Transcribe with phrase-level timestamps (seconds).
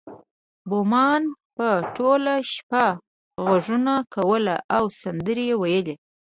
[0.69, 2.85] بومانو به ټوله شپه
[3.45, 5.95] غږونه کول او سندرې ویلې